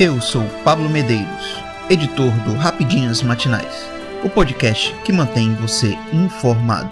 Eu 0.00 0.20
sou 0.20 0.44
Pablo 0.62 0.88
Medeiros, 0.88 1.60
editor 1.90 2.30
do 2.44 2.54
Rapidinhas 2.54 3.20
Matinais, 3.20 3.84
o 4.24 4.30
podcast 4.30 4.94
que 5.02 5.12
mantém 5.12 5.52
você 5.56 5.98
informado. 6.12 6.88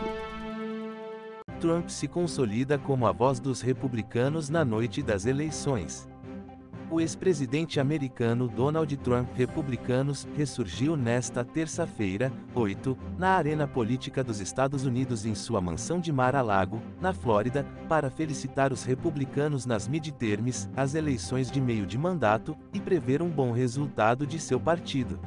Trump 1.60 1.88
se 1.88 2.08
consolida 2.08 2.76
como 2.76 3.06
a 3.06 3.12
voz 3.12 3.38
dos 3.38 3.60
republicanos 3.60 4.50
na 4.50 4.64
noite 4.64 5.04
das 5.04 5.24
eleições. 5.24 6.08
O 6.88 7.00
ex-presidente 7.00 7.80
americano 7.80 8.46
Donald 8.46 8.96
Trump 8.98 9.28
republicanos 9.34 10.26
ressurgiu 10.36 10.96
nesta 10.96 11.44
terça-feira, 11.44 12.32
8, 12.54 12.96
na 13.18 13.30
arena 13.30 13.66
política 13.66 14.22
dos 14.22 14.38
Estados 14.38 14.84
Unidos 14.84 15.26
em 15.26 15.34
sua 15.34 15.60
mansão 15.60 15.98
de 15.98 16.12
Mar-a-Lago, 16.12 16.80
na 17.00 17.12
Flórida, 17.12 17.66
para 17.88 18.08
felicitar 18.08 18.72
os 18.72 18.84
republicanos 18.84 19.66
nas 19.66 19.88
midterms, 19.88 20.70
as 20.76 20.94
eleições 20.94 21.50
de 21.50 21.60
meio 21.60 21.86
de 21.86 21.98
mandato, 21.98 22.56
e 22.72 22.78
prever 22.78 23.20
um 23.20 23.28
bom 23.28 23.50
resultado 23.50 24.24
de 24.24 24.38
seu 24.38 24.60
partido 24.60 25.18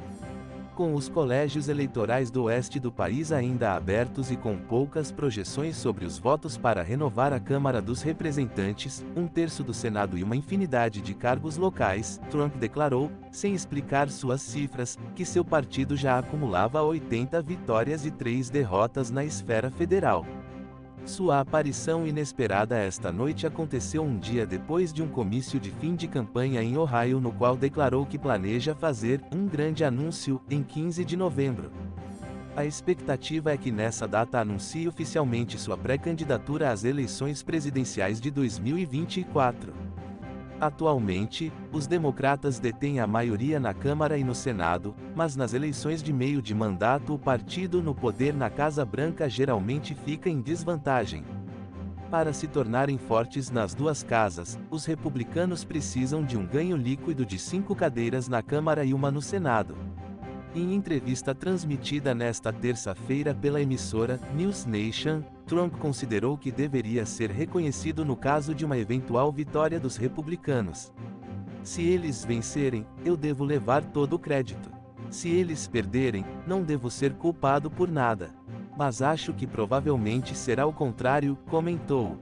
com 0.80 0.94
os 0.94 1.10
colégios 1.10 1.68
eleitorais 1.68 2.30
do 2.30 2.44
oeste 2.44 2.80
do 2.80 2.90
país 2.90 3.32
ainda 3.32 3.74
abertos 3.74 4.30
e 4.30 4.36
com 4.36 4.56
poucas 4.56 5.12
projeções 5.12 5.76
sobre 5.76 6.06
os 6.06 6.16
votos 6.16 6.56
para 6.56 6.82
renovar 6.82 7.34
a 7.34 7.38
Câmara 7.38 7.82
dos 7.82 8.00
Representantes, 8.00 9.04
um 9.14 9.26
terço 9.26 9.62
do 9.62 9.74
Senado 9.74 10.16
e 10.16 10.22
uma 10.22 10.34
infinidade 10.34 11.02
de 11.02 11.12
cargos 11.12 11.58
locais, 11.58 12.18
Trump 12.30 12.56
declarou, 12.56 13.12
sem 13.30 13.52
explicar 13.52 14.08
suas 14.08 14.40
cifras, 14.40 14.98
que 15.14 15.26
seu 15.26 15.44
partido 15.44 15.98
já 15.98 16.18
acumulava 16.18 16.80
80 16.80 17.42
vitórias 17.42 18.06
e 18.06 18.10
3 18.10 18.48
derrotas 18.48 19.10
na 19.10 19.22
esfera 19.22 19.70
federal. 19.70 20.24
Sua 21.04 21.40
aparição 21.40 22.06
inesperada 22.06 22.78
esta 22.78 23.10
noite 23.10 23.46
aconteceu 23.46 24.02
um 24.02 24.18
dia 24.18 24.46
depois 24.46 24.92
de 24.92 25.02
um 25.02 25.08
comício 25.08 25.58
de 25.58 25.70
fim 25.70 25.94
de 25.94 26.06
campanha 26.06 26.62
em 26.62 26.76
Ohio 26.76 27.20
no 27.20 27.32
qual 27.32 27.56
declarou 27.56 28.06
que 28.06 28.18
planeja 28.18 28.74
fazer 28.74 29.20
um 29.34 29.46
grande 29.46 29.82
anúncio 29.82 30.40
em 30.48 30.62
15 30.62 31.04
de 31.04 31.16
novembro. 31.16 31.72
A 32.54 32.64
expectativa 32.64 33.52
é 33.52 33.56
que 33.56 33.70
nessa 33.70 34.06
data 34.06 34.38
anuncie 34.38 34.86
oficialmente 34.86 35.58
sua 35.58 35.78
pré-candidatura 35.78 36.70
às 36.70 36.84
eleições 36.84 37.42
presidenciais 37.42 38.20
de 38.20 38.30
2024. 38.30 39.89
Atualmente, 40.60 41.50
os 41.72 41.86
democratas 41.86 42.58
detêm 42.58 43.00
a 43.00 43.06
maioria 43.06 43.58
na 43.58 43.72
Câmara 43.72 44.18
e 44.18 44.22
no 44.22 44.34
Senado, 44.34 44.94
mas 45.16 45.34
nas 45.34 45.54
eleições 45.54 46.02
de 46.02 46.12
meio 46.12 46.42
de 46.42 46.54
mandato 46.54 47.14
o 47.14 47.18
partido 47.18 47.82
no 47.82 47.94
poder 47.94 48.34
na 48.34 48.50
Casa 48.50 48.84
Branca 48.84 49.26
geralmente 49.26 49.94
fica 49.94 50.28
em 50.28 50.42
desvantagem. 50.42 51.24
Para 52.10 52.34
se 52.34 52.46
tornarem 52.46 52.98
fortes 52.98 53.50
nas 53.50 53.72
duas 53.72 54.02
casas, 54.02 54.58
os 54.68 54.84
republicanos 54.84 55.64
precisam 55.64 56.22
de 56.22 56.36
um 56.36 56.44
ganho 56.44 56.76
líquido 56.76 57.24
de 57.24 57.38
cinco 57.38 57.74
cadeiras 57.74 58.28
na 58.28 58.42
Câmara 58.42 58.84
e 58.84 58.92
uma 58.92 59.10
no 59.10 59.22
Senado. 59.22 59.76
Em 60.52 60.74
entrevista 60.74 61.32
transmitida 61.32 62.12
nesta 62.12 62.52
terça-feira 62.52 63.32
pela 63.32 63.62
emissora 63.62 64.18
News 64.34 64.66
Nation, 64.66 65.22
Trump 65.46 65.76
considerou 65.76 66.36
que 66.36 66.50
deveria 66.50 67.06
ser 67.06 67.30
reconhecido 67.30 68.04
no 68.04 68.16
caso 68.16 68.52
de 68.52 68.64
uma 68.64 68.76
eventual 68.76 69.30
vitória 69.30 69.78
dos 69.78 69.96
republicanos. 69.96 70.92
Se 71.62 71.82
eles 71.82 72.24
vencerem, 72.24 72.84
eu 73.04 73.16
devo 73.16 73.44
levar 73.44 73.84
todo 73.84 74.14
o 74.14 74.18
crédito. 74.18 74.72
Se 75.08 75.28
eles 75.28 75.68
perderem, 75.68 76.24
não 76.48 76.64
devo 76.64 76.90
ser 76.90 77.14
culpado 77.14 77.70
por 77.70 77.88
nada. 77.88 78.30
Mas 78.76 79.02
acho 79.02 79.32
que 79.32 79.46
provavelmente 79.46 80.36
será 80.36 80.66
o 80.66 80.72
contrário, 80.72 81.38
comentou. 81.48 82.18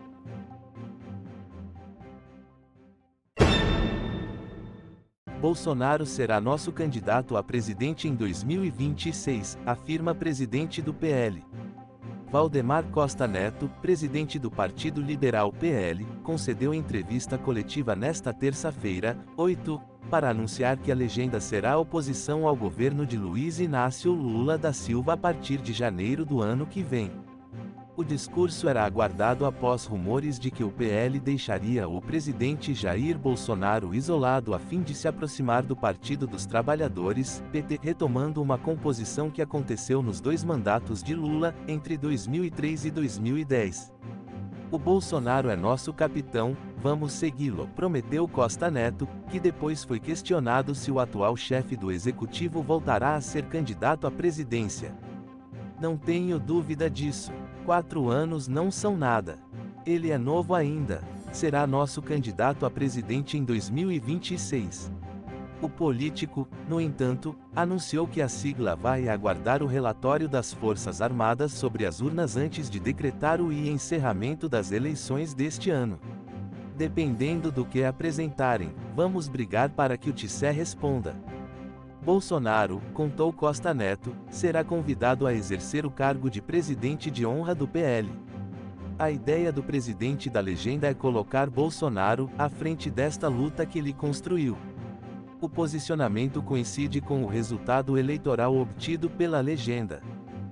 Bolsonaro 5.39 6.05
será 6.05 6.41
nosso 6.41 6.73
candidato 6.73 7.37
a 7.37 7.43
presidente 7.45 8.09
em 8.09 8.15
2026, 8.15 9.57
afirma 9.65 10.13
presidente 10.13 10.83
do 10.83 10.93
PL. 10.93 11.45
Valdemar 12.29 12.85
Costa 12.91 13.27
Neto, 13.29 13.71
presidente 13.81 14.37
do 14.37 14.51
Partido 14.51 15.01
Liberal 15.01 15.53
PL, 15.53 16.05
concedeu 16.25 16.75
entrevista 16.75 17.39
coletiva 17.39 17.95
nesta 17.95 18.35
terça-feira, 18.35 19.17
8, 19.37 19.81
para 20.11 20.29
anunciar 20.31 20.77
que 20.77 20.91
a 20.91 20.95
legenda 20.95 21.39
será 21.39 21.79
oposição 21.79 22.47
ao 22.47 22.57
governo 22.57 23.07
de 23.07 23.17
Luiz 23.17 23.61
Inácio 23.61 24.13
Lula 24.13 24.59
da 24.59 24.73
Silva 24.73 25.13
a 25.13 25.17
partir 25.17 25.59
de 25.59 25.73
janeiro 25.73 26.25
do 26.25 26.43
ano 26.43 26.67
que 26.67 26.83
vem. 26.83 27.13
O 27.99 28.05
discurso 28.05 28.69
era 28.69 28.85
aguardado 28.85 29.45
após 29.45 29.85
rumores 29.85 30.39
de 30.39 30.53
que 30.53 30.63
o 30.63 30.71
PL 30.71 31.19
deixaria 31.19 31.89
o 31.89 32.01
presidente 32.01 32.73
Jair 32.73 33.19
Bolsonaro 33.19 33.93
isolado 33.93 34.55
a 34.55 34.59
fim 34.61 34.83
de 34.83 34.95
se 34.95 35.09
aproximar 35.09 35.65
do 35.65 35.75
Partido 35.75 36.25
dos 36.25 36.47
Trabalhadores, 36.47 37.43
PT, 37.51 37.81
retomando 37.83 38.41
uma 38.41 38.57
composição 38.57 39.29
que 39.29 39.43
aconteceu 39.43 40.01
nos 40.01 40.21
dois 40.21 40.45
mandatos 40.45 41.03
de 41.03 41.13
Lula, 41.13 41.53
entre 41.67 41.99
2003 41.99 42.85
e 42.85 42.91
2010. 42.93 43.93
O 44.71 44.79
Bolsonaro 44.79 45.51
é 45.51 45.57
nosso 45.57 45.93
capitão, 45.93 46.57
vamos 46.77 47.11
segui-lo, 47.11 47.67
prometeu 47.75 48.29
Costa 48.29 48.71
Neto, 48.71 49.09
que 49.29 49.41
depois 49.41 49.83
foi 49.83 49.99
questionado 49.99 50.73
se 50.73 50.93
o 50.93 51.01
atual 51.01 51.37
chefe 51.37 51.75
do 51.75 51.91
executivo 51.91 52.63
voltará 52.63 53.17
a 53.17 53.21
ser 53.21 53.47
candidato 53.47 54.07
à 54.07 54.11
presidência. 54.13 54.97
Não 55.81 55.97
tenho 55.97 56.39
dúvida 56.39 56.89
disso. 56.89 57.33
Quatro 57.69 58.09
anos 58.09 58.49
não 58.49 58.71
são 58.71 58.97
nada. 58.97 59.39
Ele 59.85 60.11
é 60.11 60.17
novo 60.17 60.55
ainda. 60.55 61.03
Será 61.31 61.67
nosso 61.67 62.01
candidato 62.01 62.65
a 62.65 62.71
presidente 62.71 63.37
em 63.37 63.45
2026. 63.45 64.91
O 65.61 65.69
político, 65.69 66.49
no 66.67 66.81
entanto, 66.81 67.37
anunciou 67.55 68.09
que 68.09 68.23
a 68.23 68.29
sigla 68.29 68.75
vai 68.75 69.07
aguardar 69.07 69.63
o 69.63 69.67
relatório 69.67 70.27
das 70.31 70.51
Forças 70.51 71.03
Armadas 71.03 71.53
sobre 71.53 71.85
as 71.85 72.01
urnas 72.01 72.39
antes 72.39 72.71
de 72.71 72.81
decretar 72.81 73.39
o 73.39 73.53
encerramento 73.53 74.49
das 74.49 74.73
eleições 74.73 75.35
deste 75.35 75.69
ano. 75.69 76.01
Dependendo 76.75 77.53
do 77.53 77.67
que 77.67 77.85
apresentarem, 77.85 78.75
vamos 78.97 79.29
brigar 79.29 79.69
para 79.69 79.99
que 79.99 80.09
o 80.09 80.15
TSE 80.15 80.51
responda. 80.51 81.15
Bolsonaro, 82.03 82.81
contou 82.95 83.33
Costa 83.33 83.75
Neto, 83.75 84.15
será 84.31 84.63
convidado 84.63 85.27
a 85.27 85.35
exercer 85.35 85.85
o 85.85 85.91
cargo 85.91 86.31
de 86.31 86.41
presidente 86.41 87.11
de 87.11 87.27
honra 87.27 87.55
do 87.55 87.67
PL. 87.67 88.09
A 88.99 89.11
ideia 89.11 89.53
do 89.53 89.63
presidente 89.63 90.31
da 90.31 90.41
legenda 90.41 90.89
é 90.89 90.95
colocar 90.95 91.51
Bolsonaro 91.51 92.31
à 92.39 92.49
frente 92.49 92.91
desta 92.91 93.29
luta 93.29 93.67
que 93.67 93.79
ele 93.79 93.93
construiu. 93.93 94.57
O 95.41 95.49
posicionamento 95.49 96.43
coincide 96.43 97.01
com 97.01 97.23
o 97.23 97.27
resultado 97.27 97.99
eleitoral 97.99 98.57
obtido 98.57 99.11
pela 99.11 99.41
legenda. 99.41 100.01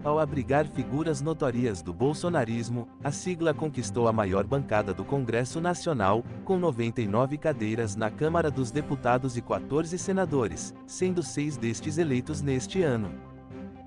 Ao 0.06 0.20
abrigar 0.20 0.68
figuras 0.68 1.20
notórias 1.20 1.82
do 1.82 1.92
bolsonarismo, 1.92 2.86
a 3.02 3.10
sigla 3.10 3.52
conquistou 3.52 4.06
a 4.06 4.12
maior 4.12 4.44
bancada 4.44 4.94
do 4.94 5.04
Congresso 5.04 5.60
Nacional, 5.60 6.24
com 6.44 6.56
99 6.56 7.36
cadeiras 7.36 7.96
na 7.96 8.08
Câmara 8.08 8.48
dos 8.48 8.70
Deputados 8.70 9.36
e 9.36 9.42
14 9.42 9.98
senadores, 9.98 10.72
sendo 10.86 11.24
seis 11.24 11.56
destes 11.56 11.98
eleitos 11.98 12.40
neste 12.40 12.84
ano. 12.84 13.10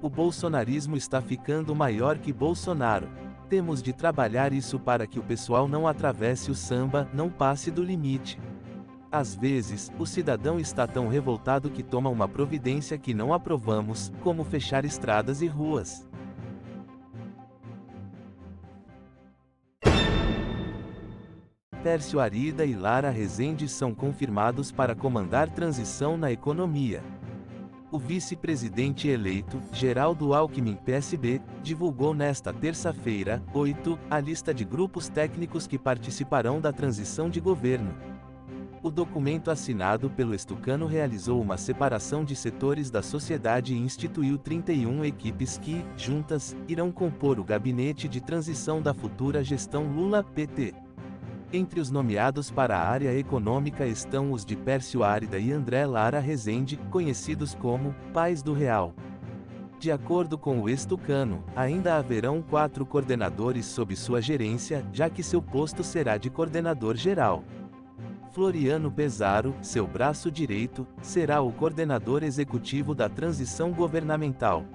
O 0.01 0.09
bolsonarismo 0.09 0.97
está 0.97 1.21
ficando 1.21 1.73
maior 1.73 2.17
que 2.17 2.33
Bolsonaro. 2.33 3.07
Temos 3.47 3.81
de 3.81 3.93
trabalhar 3.93 4.51
isso 4.51 4.77
para 4.77 5.07
que 5.07 5.19
o 5.19 5.23
pessoal 5.23 5.69
não 5.69 5.87
atravesse 5.87 6.51
o 6.51 6.55
samba, 6.55 7.07
não 7.13 7.29
passe 7.29 7.71
do 7.71 7.81
limite. 7.81 8.37
Às 9.09 9.33
vezes, 9.33 9.89
o 9.97 10.05
cidadão 10.05 10.59
está 10.59 10.85
tão 10.85 11.07
revoltado 11.07 11.69
que 11.69 11.81
toma 11.81 12.09
uma 12.09 12.27
providência 12.27 12.97
que 12.97 13.13
não 13.13 13.33
aprovamos, 13.33 14.11
como 14.21 14.43
fechar 14.43 14.83
estradas 14.83 15.41
e 15.41 15.47
ruas. 15.47 16.08
Pércio 21.83 22.19
Arida 22.19 22.65
e 22.65 22.75
Lara 22.75 23.09
Rezende 23.09 23.67
são 23.69 23.95
confirmados 23.95 24.69
para 24.69 24.93
comandar 24.93 25.49
transição 25.49 26.17
na 26.17 26.29
economia. 26.29 27.01
O 27.89 27.97
vice-presidente 27.97 29.07
eleito, 29.07 29.61
Geraldo 29.71 30.33
Alckmin 30.33 30.75
PSB, 30.75 31.41
divulgou 31.63 32.13
nesta 32.13 32.51
terça-feira, 32.51 33.41
8, 33.53 33.97
a 34.09 34.19
lista 34.19 34.53
de 34.53 34.65
grupos 34.65 35.07
técnicos 35.07 35.65
que 35.65 35.79
participarão 35.79 36.59
da 36.59 36.73
transição 36.73 37.29
de 37.29 37.39
governo. 37.39 37.95
O 38.83 38.91
documento 38.91 39.49
assinado 39.49 40.09
pelo 40.09 40.35
Estucano 40.35 40.85
realizou 40.85 41.41
uma 41.41 41.57
separação 41.57 42.25
de 42.25 42.35
setores 42.35 42.91
da 42.91 43.01
sociedade 43.01 43.73
e 43.73 43.77
instituiu 43.77 44.37
31 44.37 45.03
equipes 45.05 45.57
que, 45.57 45.83
juntas, 45.97 46.55
irão 46.67 46.91
compor 46.91 47.39
o 47.39 47.43
gabinete 47.43 48.07
de 48.07 48.21
transição 48.21 48.81
da 48.81 48.93
futura 48.93 49.43
gestão 49.43 49.83
Lula-PT. 49.91 50.88
Entre 51.51 51.79
os 51.79 51.89
nomeados 51.89 52.51
para 52.51 52.77
a 52.77 52.87
área 52.87 53.11
econômica 53.17 53.87
estão 53.87 54.31
os 54.31 54.45
de 54.45 54.55
Pércio 54.55 55.03
Árida 55.03 55.39
e 55.39 55.51
André 55.51 55.83
Lara 55.83 56.19
Rezende, 56.19 56.77
conhecidos 56.91 57.55
como 57.55 57.95
Pais 58.13 58.43
do 58.43 58.53
Real. 58.53 58.93
De 59.79 59.91
acordo 59.91 60.37
com 60.37 60.61
o 60.61 60.69
Estucano, 60.69 61.43
ainda 61.55 61.95
haverão 61.97 62.39
quatro 62.39 62.85
coordenadores 62.85 63.65
sob 63.65 63.95
sua 63.95 64.21
gerência, 64.21 64.85
já 64.93 65.09
que 65.09 65.23
seu 65.23 65.41
posto 65.41 65.83
será 65.83 66.17
de 66.17 66.29
coordenador 66.29 66.95
geral. 66.95 67.43
Floriano 68.31 68.91
Pesaro, 68.91 69.55
seu 69.59 69.87
braço 69.87 70.29
direito, 70.29 70.85
será 71.01 71.41
o 71.41 71.51
coordenador 71.51 72.23
executivo 72.23 72.93
da 72.93 73.09
transição 73.09 73.71
governamental. 73.71 74.65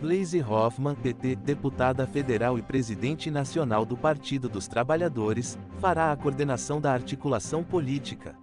Gleisi 0.00 0.42
Hoffmann, 0.42 0.94
PT, 0.94 1.36
deputada 1.36 2.06
federal 2.06 2.58
e 2.58 2.62
presidente 2.62 3.30
nacional 3.30 3.86
do 3.86 3.96
Partido 3.96 4.46
dos 4.46 4.68
Trabalhadores, 4.68 5.58
fará 5.78 6.12
a 6.12 6.16
coordenação 6.16 6.78
da 6.78 6.92
articulação 6.92 7.64
política. 7.64 8.36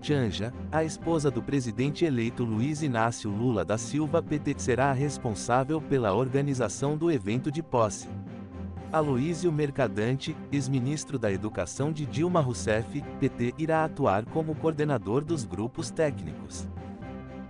Janja, 0.00 0.54
a 0.70 0.84
esposa 0.84 1.32
do 1.32 1.42
presidente 1.42 2.04
eleito 2.04 2.44
Luiz 2.44 2.80
Inácio 2.80 3.28
Lula 3.28 3.64
da 3.64 3.76
Silva 3.76 4.22
PT 4.22 4.54
será 4.58 4.90
a 4.90 4.92
responsável 4.92 5.80
pela 5.80 6.14
organização 6.14 6.96
do 6.96 7.10
evento 7.10 7.50
de 7.50 7.60
posse. 7.60 8.08
Aloísio 8.92 9.50
Mercadante, 9.50 10.36
ex-ministro 10.52 11.18
da 11.18 11.30
Educação 11.30 11.92
de 11.92 12.06
Dilma 12.06 12.40
Rousseff, 12.40 13.02
PT, 13.18 13.52
irá 13.58 13.84
atuar 13.84 14.24
como 14.26 14.54
coordenador 14.54 15.24
dos 15.24 15.44
grupos 15.44 15.90
técnicos. 15.90 16.68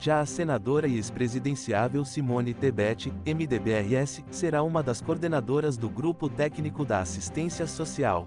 Já 0.00 0.20
a 0.20 0.26
senadora 0.26 0.86
e 0.86 0.94
ex-presidenciável 0.94 2.04
Simone 2.04 2.54
Tebet, 2.54 3.12
MDBRS, 3.26 4.24
será 4.30 4.62
uma 4.62 4.80
das 4.80 5.00
coordenadoras 5.00 5.76
do 5.76 5.90
Grupo 5.90 6.28
Técnico 6.28 6.84
da 6.84 7.00
Assistência 7.00 7.66
Social. 7.66 8.24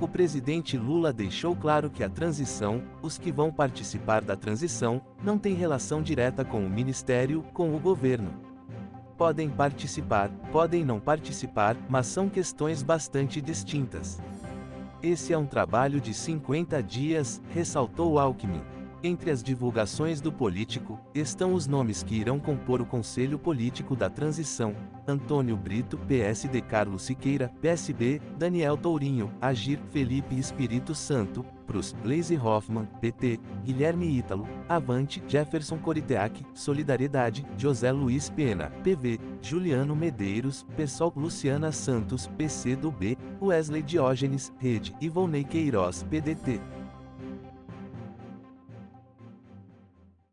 O 0.00 0.08
presidente 0.08 0.76
Lula 0.76 1.12
deixou 1.12 1.54
claro 1.54 1.90
que 1.90 2.02
a 2.02 2.08
transição, 2.08 2.82
os 3.02 3.18
que 3.18 3.30
vão 3.30 3.52
participar 3.52 4.22
da 4.22 4.34
transição, 4.34 5.00
não 5.22 5.38
tem 5.38 5.54
relação 5.54 6.02
direta 6.02 6.44
com 6.44 6.64
o 6.64 6.68
ministério, 6.68 7.44
com 7.52 7.72
o 7.76 7.78
governo. 7.78 8.32
Podem 9.16 9.48
participar, 9.48 10.28
podem 10.50 10.84
não 10.84 10.98
participar, 10.98 11.76
mas 11.88 12.06
são 12.06 12.28
questões 12.28 12.82
bastante 12.82 13.40
distintas. 13.40 14.20
Esse 15.00 15.32
é 15.32 15.38
um 15.38 15.46
trabalho 15.46 16.00
de 16.00 16.12
50 16.12 16.82
dias, 16.82 17.40
ressaltou 17.50 18.18
Alckmin. 18.18 18.79
Entre 19.02 19.30
as 19.30 19.42
divulgações 19.42 20.20
do 20.20 20.30
político, 20.30 21.00
estão 21.14 21.54
os 21.54 21.66
nomes 21.66 22.02
que 22.02 22.16
irão 22.16 22.38
compor 22.38 22.82
o 22.82 22.86
Conselho 22.86 23.38
Político 23.38 23.96
da 23.96 24.10
Transição: 24.10 24.76
Antônio 25.08 25.56
Brito, 25.56 25.96
PSD, 25.96 26.60
Carlos 26.60 27.04
Siqueira, 27.04 27.50
PSB, 27.62 28.20
Daniel 28.36 28.76
Tourinho, 28.76 29.32
Agir, 29.40 29.80
Felipe 29.90 30.38
Espírito 30.38 30.94
Santo, 30.94 31.42
Prus, 31.66 31.94
Blaise 32.02 32.36
Hoffman, 32.36 32.84
PT, 33.00 33.40
Guilherme 33.64 34.18
Ítalo, 34.18 34.46
Avante, 34.68 35.22
Jefferson 35.26 35.78
Coriteac, 35.78 36.44
Solidariedade, 36.52 37.46
José 37.56 37.90
Luiz 37.90 38.28
Pena, 38.28 38.70
PV, 38.84 39.18
Juliano 39.40 39.96
Medeiros, 39.96 40.66
PSOL, 40.76 41.10
Luciana 41.16 41.72
Santos, 41.72 42.26
PC 42.26 42.76
do 42.76 42.90
B, 42.90 43.16
Wesley 43.40 43.82
Diógenes, 43.82 44.52
Rede, 44.58 44.94
Ivonei 45.00 45.44
Queiroz, 45.44 46.02
PDT. 46.02 46.60